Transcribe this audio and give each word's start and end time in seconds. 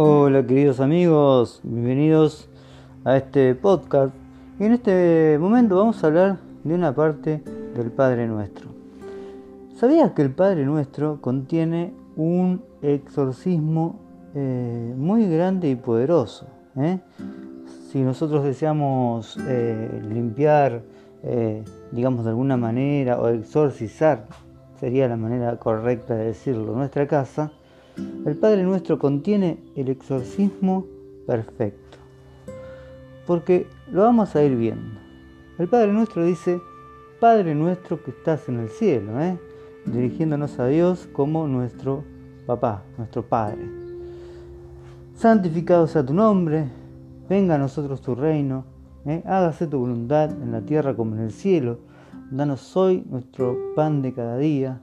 Hola 0.00 0.46
queridos 0.46 0.78
amigos, 0.78 1.60
bienvenidos 1.64 2.48
a 3.04 3.16
este 3.16 3.56
podcast. 3.56 4.14
Y 4.60 4.66
en 4.66 4.74
este 4.74 5.36
momento 5.40 5.74
vamos 5.74 6.04
a 6.04 6.06
hablar 6.06 6.38
de 6.62 6.72
una 6.72 6.94
parte 6.94 7.42
del 7.74 7.90
Padre 7.90 8.28
Nuestro. 8.28 8.68
¿Sabías 9.74 10.12
que 10.12 10.22
el 10.22 10.30
Padre 10.30 10.64
Nuestro 10.66 11.20
contiene 11.20 11.92
un 12.14 12.62
exorcismo 12.80 13.98
eh, 14.36 14.94
muy 14.96 15.28
grande 15.28 15.68
y 15.68 15.74
poderoso? 15.74 16.46
Eh? 16.76 17.00
Si 17.90 18.00
nosotros 18.00 18.44
deseamos 18.44 19.36
eh, 19.48 20.00
limpiar, 20.08 20.84
digamos 21.90 22.22
de 22.22 22.30
alguna 22.30 22.56
manera, 22.56 23.20
o 23.20 23.26
exorcizar, 23.30 24.26
sería 24.78 25.08
la 25.08 25.16
manera 25.16 25.56
correcta 25.56 26.14
de 26.14 26.26
decirlo, 26.26 26.76
nuestra 26.76 27.08
casa, 27.08 27.50
el 28.24 28.36
Padre 28.36 28.62
Nuestro 28.62 28.98
contiene 28.98 29.58
el 29.74 29.88
exorcismo 29.88 30.86
perfecto. 31.26 31.98
Porque 33.26 33.66
lo 33.90 34.02
vamos 34.02 34.34
a 34.36 34.42
ir 34.42 34.56
viendo. 34.56 34.98
El 35.58 35.68
Padre 35.68 35.92
Nuestro 35.92 36.24
dice, 36.24 36.60
Padre 37.20 37.54
Nuestro 37.54 38.02
que 38.02 38.10
estás 38.10 38.48
en 38.48 38.60
el 38.60 38.68
cielo, 38.68 39.20
¿eh? 39.20 39.38
dirigiéndonos 39.86 40.58
a 40.58 40.66
Dios 40.66 41.08
como 41.12 41.48
nuestro 41.48 42.04
papá, 42.46 42.82
nuestro 42.96 43.22
Padre. 43.22 43.68
Santificado 45.14 45.86
sea 45.86 46.04
tu 46.04 46.14
nombre, 46.14 46.68
venga 47.28 47.56
a 47.56 47.58
nosotros 47.58 48.00
tu 48.00 48.14
reino, 48.14 48.64
¿eh? 49.04 49.22
hágase 49.26 49.66
tu 49.66 49.78
voluntad 49.78 50.30
en 50.30 50.52
la 50.52 50.60
tierra 50.60 50.94
como 50.94 51.16
en 51.16 51.22
el 51.22 51.32
cielo. 51.32 51.78
Danos 52.30 52.76
hoy 52.76 53.04
nuestro 53.10 53.56
pan 53.74 54.02
de 54.02 54.12
cada 54.12 54.36
día 54.36 54.82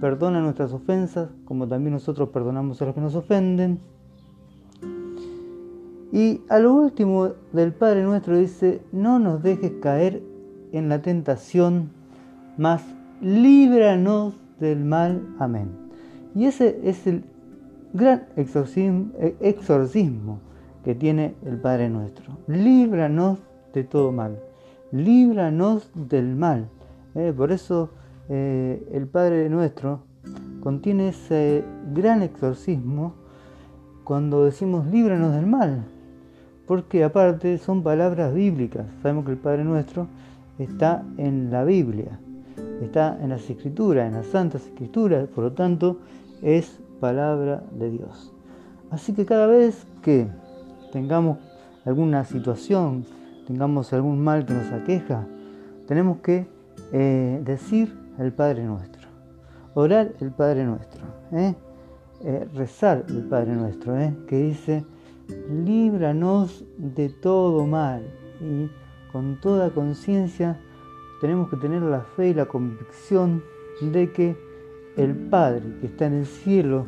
Perdona 0.00 0.40
nuestras 0.40 0.72
ofensas, 0.72 1.30
como 1.44 1.66
también 1.68 1.94
nosotros 1.94 2.28
perdonamos 2.30 2.80
a 2.82 2.86
los 2.86 2.94
que 2.94 3.00
nos 3.00 3.14
ofenden. 3.14 3.80
Y 6.12 6.40
a 6.48 6.58
lo 6.58 6.74
último 6.74 7.30
del 7.52 7.72
Padre 7.72 8.02
nuestro 8.02 8.36
dice, 8.36 8.82
no 8.92 9.18
nos 9.18 9.42
dejes 9.42 9.72
caer 9.80 10.22
en 10.72 10.88
la 10.88 11.02
tentación, 11.02 11.90
mas 12.56 12.82
líbranos 13.20 14.34
del 14.60 14.84
mal. 14.84 15.26
Amén. 15.38 15.68
Y 16.34 16.44
ese 16.44 16.80
es 16.84 17.06
el 17.06 17.24
gran 17.92 18.26
exorcismo, 18.36 19.10
exorcismo 19.40 20.40
que 20.84 20.94
tiene 20.94 21.34
el 21.44 21.56
Padre 21.56 21.88
nuestro. 21.88 22.38
Líbranos 22.46 23.38
de 23.72 23.84
todo 23.84 24.12
mal. 24.12 24.38
Líbranos 24.92 25.90
del 25.94 26.36
mal. 26.36 26.68
Eh, 27.14 27.32
por 27.36 27.52
eso 27.52 27.90
eh, 28.28 28.88
el 28.92 29.06
Padre 29.06 29.48
Nuestro 29.48 30.00
contiene 30.60 31.08
ese 31.10 31.64
gran 31.92 32.22
exorcismo 32.22 33.14
cuando 34.04 34.44
decimos 34.44 34.86
líbranos 34.86 35.32
del 35.32 35.46
mal, 35.46 35.84
porque 36.66 37.04
aparte 37.04 37.58
son 37.58 37.82
palabras 37.82 38.34
bíblicas. 38.34 38.86
Sabemos 39.02 39.24
que 39.24 39.32
el 39.32 39.38
Padre 39.38 39.64
Nuestro 39.64 40.08
está 40.58 41.04
en 41.18 41.50
la 41.50 41.64
Biblia, 41.64 42.18
está 42.82 43.18
en 43.20 43.30
las 43.30 43.48
Escrituras, 43.48 44.08
en 44.08 44.14
las 44.14 44.26
Santas 44.26 44.66
Escrituras, 44.66 45.28
por 45.28 45.44
lo 45.44 45.52
tanto 45.52 45.98
es 46.42 46.80
palabra 47.00 47.62
de 47.78 47.90
Dios. 47.90 48.32
Así 48.90 49.12
que 49.12 49.24
cada 49.26 49.46
vez 49.46 49.86
que 50.02 50.26
tengamos 50.92 51.38
alguna 51.84 52.24
situación, 52.24 53.04
tengamos 53.46 53.92
algún 53.92 54.22
mal 54.22 54.46
que 54.46 54.54
nos 54.54 54.72
aqueja, 54.72 55.26
tenemos 55.86 56.18
que 56.18 56.46
eh, 56.92 57.40
decir 57.44 58.05
el 58.18 58.32
Padre 58.32 58.64
Nuestro. 58.64 59.08
Orar 59.74 60.12
el 60.20 60.30
Padre 60.30 60.64
Nuestro. 60.64 61.04
¿eh? 61.32 61.54
Eh, 62.22 62.48
rezar 62.54 63.04
el 63.08 63.24
Padre 63.24 63.54
Nuestro, 63.54 63.98
¿eh? 63.98 64.16
que 64.26 64.38
dice, 64.38 64.84
líbranos 65.64 66.64
de 66.78 67.08
todo 67.08 67.66
mal. 67.66 68.02
Y 68.40 68.70
con 69.12 69.40
toda 69.40 69.70
conciencia 69.70 70.58
tenemos 71.20 71.48
que 71.48 71.56
tener 71.56 71.82
la 71.82 72.00
fe 72.00 72.28
y 72.28 72.34
la 72.34 72.46
convicción 72.46 73.42
de 73.80 74.12
que 74.12 74.36
el 74.96 75.14
Padre 75.14 75.62
que 75.80 75.86
está 75.86 76.06
en 76.06 76.14
el 76.14 76.26
cielo, 76.26 76.86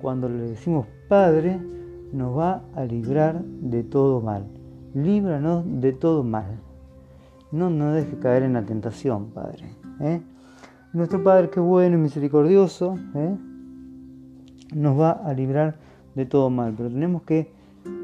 cuando 0.00 0.28
le 0.28 0.50
decimos 0.50 0.86
Padre, 1.08 1.60
nos 2.12 2.36
va 2.36 2.62
a 2.74 2.84
librar 2.84 3.42
de 3.44 3.82
todo 3.82 4.20
mal. 4.20 4.46
Líbranos 4.94 5.64
de 5.80 5.92
todo 5.92 6.22
mal. 6.22 6.60
No 7.52 7.70
nos 7.70 7.94
deje 7.94 8.18
caer 8.18 8.42
en 8.42 8.54
la 8.54 8.62
tentación, 8.62 9.30
Padre. 9.30 9.70
Nuestro 10.96 11.22
Padre 11.22 11.50
que 11.50 11.60
es 11.60 11.66
bueno 11.66 11.98
y 11.98 12.00
misericordioso 12.00 12.98
¿eh? 13.14 13.36
nos 14.74 14.98
va 14.98 15.10
a 15.10 15.34
librar 15.34 15.76
de 16.14 16.24
todo 16.24 16.48
mal, 16.48 16.72
pero 16.74 16.88
tenemos 16.88 17.20
que 17.24 17.52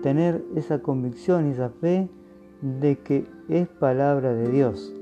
tener 0.02 0.44
esa 0.56 0.80
convicción 0.80 1.48
y 1.48 1.52
esa 1.52 1.70
fe 1.70 2.10
de 2.60 2.98
que 2.98 3.24
es 3.48 3.66
palabra 3.66 4.34
de 4.34 4.50
Dios. 4.50 4.92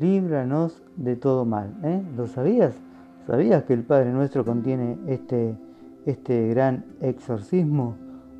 Líbranos 0.00 0.82
de 0.96 1.14
todo 1.14 1.44
mal. 1.44 1.72
¿eh? 1.84 2.02
¿Lo 2.16 2.26
sabías? 2.26 2.74
¿Sabías 3.28 3.62
que 3.62 3.74
el 3.74 3.84
Padre 3.84 4.10
nuestro 4.10 4.44
contiene 4.44 4.98
este, 5.06 5.54
este 6.06 6.48
gran 6.48 6.84
exorcismo? 7.00 7.94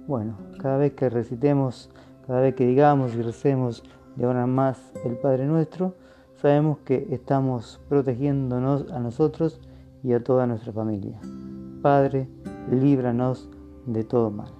Bueno, 0.08 0.34
cada 0.58 0.78
vez 0.78 0.94
que 0.94 1.08
recitemos, 1.08 1.90
cada 2.26 2.40
vez 2.40 2.56
que 2.56 2.66
digamos 2.66 3.14
y 3.14 3.22
recemos 3.22 3.84
de 4.16 4.24
ahora 4.24 4.48
más 4.48 4.92
el 5.04 5.14
Padre 5.14 5.46
nuestro, 5.46 5.94
sabemos 6.40 6.78
que 6.78 7.06
estamos 7.10 7.80
protegiéndonos 7.88 8.90
a 8.90 8.98
nosotros 8.98 9.60
y 10.02 10.12
a 10.12 10.24
toda 10.24 10.46
nuestra 10.46 10.72
familia. 10.72 11.20
Padre, 11.82 12.28
líbranos 12.70 13.48
de 13.86 14.04
todo 14.04 14.30
mal. 14.30 14.59